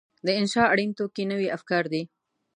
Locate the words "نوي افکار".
1.31-1.83